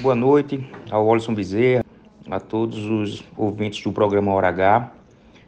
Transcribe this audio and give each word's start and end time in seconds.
boa 0.00 0.14
noite 0.14 0.64
ao 0.90 1.06
Olson 1.06 1.34
Bezerra, 1.34 1.84
a 2.30 2.38
todos 2.38 2.84
os 2.84 3.24
ouvintes 3.36 3.82
do 3.82 3.90
programa 3.90 4.32
Hora 4.32 4.48
H. 4.48 4.92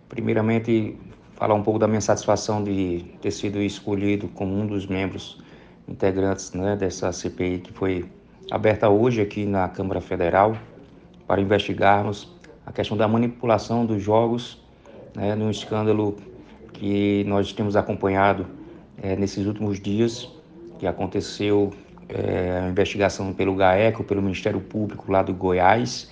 Primeiramente, 0.08 0.96
falar 1.34 1.54
um 1.54 1.62
pouco 1.62 1.78
da 1.78 1.86
minha 1.86 2.00
satisfação 2.00 2.64
de 2.64 3.04
ter 3.20 3.30
sido 3.30 3.60
escolhido 3.60 4.28
como 4.28 4.58
um 4.58 4.66
dos 4.66 4.86
membros 4.86 5.42
integrantes 5.86 6.52
né, 6.52 6.74
dessa 6.74 7.12
CPI 7.12 7.58
que 7.58 7.72
foi 7.72 8.06
aberta 8.50 8.88
hoje 8.88 9.20
aqui 9.20 9.44
na 9.44 9.68
Câmara 9.68 10.00
Federal 10.00 10.56
para 11.26 11.40
investigarmos 11.40 12.34
a 12.64 12.72
questão 12.72 12.96
da 12.96 13.06
manipulação 13.06 13.84
dos 13.84 14.02
jogos 14.02 14.60
né, 15.14 15.34
num 15.34 15.50
escândalo 15.50 16.16
que 16.72 17.24
nós 17.26 17.52
temos 17.52 17.76
acompanhado 17.76 18.46
é, 19.02 19.14
nesses 19.16 19.46
últimos 19.46 19.78
dias, 19.78 20.30
que 20.78 20.86
aconteceu 20.86 21.72
é, 22.14 22.62
a 22.64 22.68
investigação 22.68 23.32
pelo 23.32 23.54
GAECO, 23.54 24.04
pelo 24.04 24.22
Ministério 24.22 24.60
Público 24.60 25.10
lá 25.10 25.22
do 25.22 25.32
Goiás, 25.32 26.10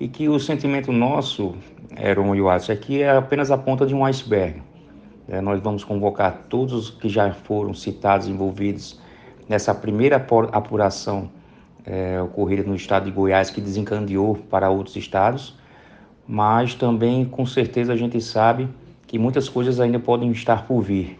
e 0.00 0.08
que 0.08 0.28
o 0.28 0.38
sentimento 0.40 0.90
nosso, 0.90 1.54
Aaron 1.96 2.34
e 2.34 2.40
Watson, 2.40 2.72
é 2.72 2.76
que 2.76 3.02
é 3.02 3.16
apenas 3.16 3.50
a 3.50 3.58
ponta 3.58 3.86
de 3.86 3.94
um 3.94 4.04
iceberg. 4.04 4.62
É, 5.28 5.40
nós 5.40 5.60
vamos 5.60 5.84
convocar 5.84 6.44
todos 6.48 6.72
os 6.72 6.90
que 6.90 7.08
já 7.08 7.32
foram 7.32 7.72
citados, 7.72 8.28
envolvidos 8.28 9.00
nessa 9.48 9.74
primeira 9.74 10.16
apuração 10.52 11.30
é, 11.86 12.20
ocorrida 12.20 12.62
no 12.62 12.74
estado 12.74 13.04
de 13.04 13.10
Goiás, 13.10 13.50
que 13.50 13.60
desencadeou 13.60 14.36
para 14.36 14.70
outros 14.70 14.96
estados, 14.96 15.56
mas 16.26 16.74
também 16.74 17.24
com 17.24 17.44
certeza 17.44 17.92
a 17.92 17.96
gente 17.96 18.20
sabe 18.20 18.68
que 19.06 19.18
muitas 19.18 19.48
coisas 19.48 19.80
ainda 19.80 19.98
podem 19.98 20.30
estar 20.30 20.66
por 20.66 20.80
vir. 20.80 21.18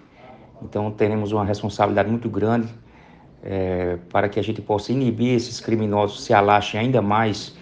Então 0.63 0.91
teremos 0.91 1.33
uma 1.33 1.45
responsabilidade 1.45 2.11
muito 2.11 2.29
grande 2.29 2.69
é, 3.45 3.99
para 4.11 4.29
que 4.29 4.41
a 4.41 4.43
gente 4.43 4.63
possa 4.63 4.91
inibir 4.91 5.35
esses 5.35 5.61
criminosos 5.61 6.25
se 6.25 6.33
alashem 6.33 6.81
ainda 6.81 7.03
mais 7.03 7.55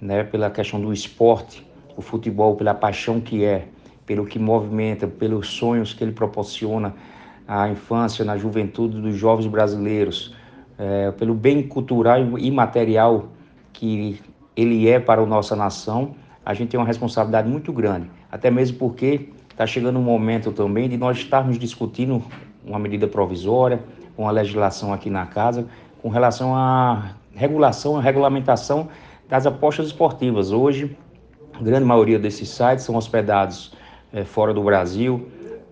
né, 0.00 0.22
pela 0.22 0.50
questão 0.50 0.78
do 0.78 0.92
esporte, 0.92 1.66
o 1.96 2.02
futebol, 2.02 2.54
pela 2.56 2.74
paixão 2.74 3.20
que 3.20 3.42
é, 3.42 3.68
pelo 4.04 4.26
que 4.26 4.38
movimenta, 4.38 5.08
pelos 5.08 5.48
sonhos 5.48 5.94
que 5.94 6.04
ele 6.04 6.12
proporciona 6.12 6.94
à 7.48 7.68
infância, 7.70 8.22
na 8.22 8.36
juventude 8.36 9.00
dos 9.00 9.16
jovens 9.16 9.46
brasileiros, 9.46 10.34
é, 10.76 11.10
pelo 11.12 11.32
bem 11.32 11.62
cultural 11.62 12.38
e 12.38 12.50
material 12.50 13.28
que 13.72 14.20
ele 14.54 14.88
é 14.88 15.00
para 15.00 15.22
a 15.22 15.26
nossa 15.26 15.56
nação, 15.56 16.14
a 16.44 16.52
gente 16.52 16.68
tem 16.70 16.78
uma 16.78 16.86
responsabilidade 16.86 17.48
muito 17.48 17.72
grande, 17.72 18.10
até 18.30 18.50
mesmo 18.50 18.76
porque 18.76 19.30
está 19.50 19.66
chegando 19.66 19.98
um 19.98 20.02
momento 20.02 20.52
também 20.52 20.86
de 20.88 20.98
nós 20.98 21.16
estarmos 21.16 21.58
discutindo 21.58 22.22
uma 22.66 22.78
medida 22.78 23.06
provisória, 23.06 23.82
uma 24.16 24.30
legislação 24.30 24.92
aqui 24.92 25.10
na 25.10 25.26
casa 25.26 25.66
com 26.00 26.08
relação 26.08 26.54
à 26.54 27.14
regulação, 27.34 27.96
à 27.96 28.00
regulamentação 28.00 28.88
das 29.28 29.46
apostas 29.46 29.86
esportivas. 29.86 30.52
Hoje, 30.52 30.96
a 31.52 31.62
grande 31.62 31.84
maioria 31.84 32.18
desses 32.18 32.48
sites 32.48 32.84
são 32.84 32.96
hospedados 32.96 33.72
é, 34.12 34.24
fora 34.24 34.52
do 34.52 34.62
Brasil, 34.62 35.28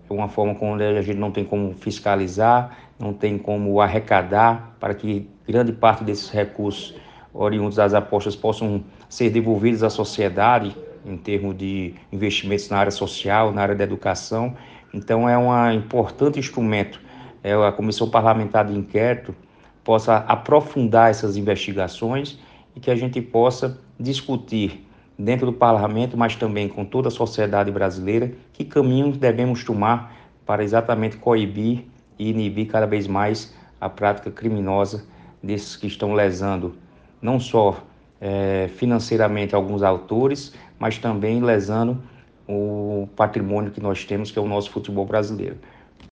uma 0.09 0.27
forma 0.27 0.53
como 0.55 0.75
a 0.75 1.01
gente 1.01 1.17
não 1.17 1.31
tem 1.31 1.43
como 1.43 1.73
fiscalizar, 1.73 2.77
não 2.99 3.13
tem 3.13 3.37
como 3.37 3.81
arrecadar 3.81 4.75
para 4.79 4.93
que 4.93 5.27
grande 5.47 5.71
parte 5.71 6.03
desses 6.03 6.29
recursos 6.29 6.95
oriundos 7.33 7.77
das 7.77 7.93
apostas 7.93 8.35
possam 8.35 8.83
ser 9.09 9.29
devolvidos 9.29 9.83
à 9.83 9.89
sociedade 9.89 10.75
em 11.05 11.17
termos 11.17 11.57
de 11.57 11.95
investimentos 12.11 12.69
na 12.69 12.77
área 12.77 12.91
social, 12.91 13.51
na 13.51 13.61
área 13.61 13.75
da 13.75 13.83
educação. 13.83 14.55
Então 14.93 15.27
é 15.27 15.37
um 15.37 15.71
importante 15.71 16.39
instrumento 16.39 17.01
é, 17.43 17.53
a 17.53 17.71
Comissão 17.71 18.09
Parlamentar 18.09 18.65
de 18.65 18.77
Inquérito 18.77 19.35
possa 19.83 20.17
aprofundar 20.17 21.11
essas 21.11 21.35
investigações 21.35 22.39
e 22.75 22.79
que 22.79 22.89
a 22.89 22.95
gente 22.95 23.21
possa 23.21 23.79
discutir 23.99 24.87
dentro 25.19 25.45
do 25.45 25.53
parlamento, 25.53 26.17
mas 26.17 26.35
também 26.35 26.67
com 26.67 26.85
toda 26.85 27.09
a 27.09 27.11
sociedade 27.11 27.69
brasileira, 27.69 28.31
que 28.53 28.63
caminhos 28.63 29.17
devemos 29.17 29.63
tomar 29.63 30.15
para 30.45 30.63
exatamente 30.63 31.17
coibir 31.17 31.85
e 32.17 32.29
inibir 32.29 32.67
cada 32.67 32.87
vez 32.87 33.07
mais 33.07 33.53
a 33.79 33.89
prática 33.89 34.31
criminosa 34.31 35.05
desses 35.41 35.75
que 35.75 35.87
estão 35.87 36.13
lesando 36.13 36.75
não 37.21 37.39
só 37.39 37.77
é, 38.19 38.69
financeiramente 38.75 39.53
alguns 39.55 39.83
autores, 39.83 40.53
mas 40.79 40.97
também 40.97 41.41
lesando 41.41 42.01
o 42.47 43.07
patrimônio 43.15 43.71
que 43.71 43.79
nós 43.79 44.03
temos, 44.03 44.31
que 44.31 44.37
é 44.37 44.41
o 44.41 44.47
nosso 44.47 44.71
futebol 44.71 45.05
brasileiro. 45.05 45.57